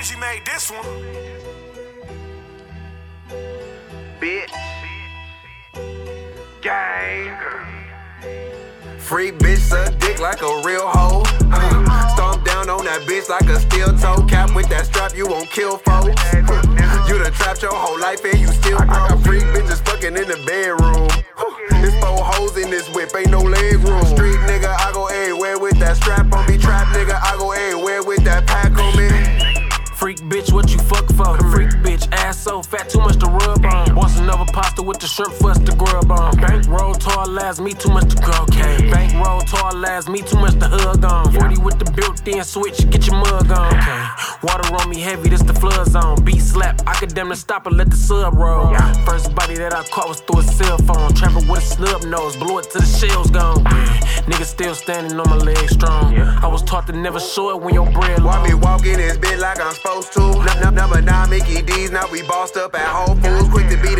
[0.00, 0.82] Benji made this one.
[4.18, 4.50] Bitch.
[6.62, 7.36] Gang.
[8.96, 11.22] Freak bitch suck dick like a real hoe.
[11.52, 15.14] Uh, stomp down on that bitch like a steel toe cap with that strap.
[15.14, 16.08] You won't kill folks.
[17.06, 18.79] You done trapped your whole life and you still
[34.80, 36.36] pasta with the shrimp for us to grub on.
[36.36, 38.90] Bank roll tall last me too much to cocaine.
[38.90, 41.32] Bank roll tall last me too much to hug on.
[41.32, 43.74] 40 with the built-in switch, get your mug on.
[43.76, 44.06] Okay.
[44.42, 46.22] Water on me heavy, this the flood zone.
[46.24, 48.74] Beat slap, I could damn near stop and let the sub roll.
[49.04, 51.12] First body that I caught was through a cell phone.
[51.14, 53.64] Trapping with a snub nose, blew it till the shell's gone.
[54.28, 56.16] Nigga still standing on my legs strong.
[56.16, 59.38] I was taught to never show it when your bread Why me walking this bit
[59.38, 60.70] like I'm supposed to?
[60.70, 63.48] Number nine Mickey D's, now we bossed up at Whole Foods.
[63.50, 63.98] Quick to beat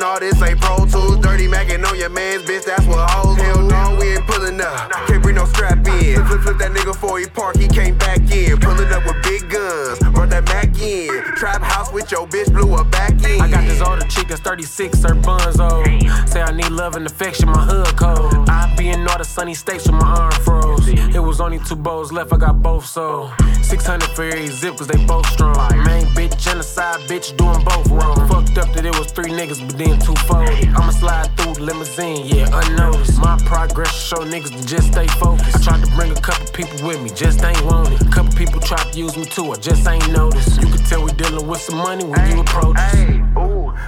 [0.00, 1.18] ass, this ain't Pro Tools.
[1.18, 3.36] Dirty Mackin' on your man's bitch, that's what hoes.
[3.36, 4.90] Hell no, we ain't pulling up.
[5.06, 6.14] Can't bring no strap in.
[6.14, 8.58] Flip, flip, flip that nigga before he park, he came back in.
[8.58, 11.08] Pulling up with big guns, brought that Mac in.
[11.36, 13.40] Trap house with your bitch, blew her back in.
[13.40, 15.86] I got this older chick that's 36, her buns old.
[16.28, 18.48] Say I need love and affection, my hood cold.
[18.48, 20.88] I be in all the sunny states with my arm froze.
[20.88, 23.32] It was only two bowls left, I got both sold.
[23.62, 25.56] 600 for every zip, cause they both strong.
[25.84, 28.16] Main bitch and the side bitch doing both wrong.
[28.28, 30.68] Fucked up that it was three niggas, but then two folded.
[30.68, 33.18] I'ma slide through the limousine, yeah, unnoticed.
[33.20, 35.56] My progress show niggas to just stay focused.
[35.56, 38.00] I tried to bring a couple people with me, just ain't want it.
[38.10, 40.60] Couple people tried to use me too, I just ain't noticed.
[40.60, 43.22] You can tell we dealing with some money when you approach us.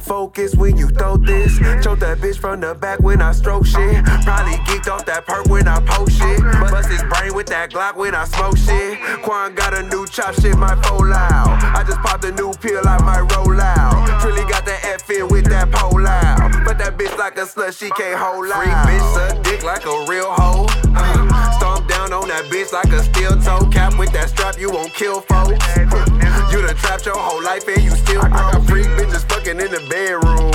[0.00, 1.58] Focus when you throw this.
[1.82, 4.04] Choke that bitch from the back when I stroke shit.
[4.24, 6.40] Probably geeked off that perk when I post shit.
[6.40, 8.98] Bust his brain with that Glock when I smoke shit.
[9.22, 11.60] Quan got a new chop shit, might fall loud.
[11.76, 14.08] I just popped a new pill, I might roll out.
[14.22, 14.77] Trilly got the
[17.38, 18.62] that bitch like a slut, she can't hold out.
[18.62, 20.66] Freak bitch suck dick like a real hoe.
[20.94, 24.70] Uh, Stomp down on that bitch like a steel toe cap with that strap, you
[24.70, 25.64] won't kill folks.
[26.48, 28.32] You done trapped your whole life and you still broke.
[28.32, 30.50] I got freak bitches fucking in the bedroom.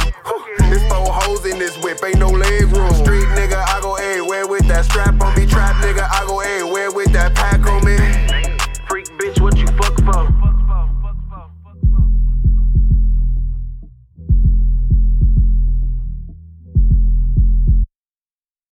[0.58, 2.30] There's four hoes in this whip, ain't no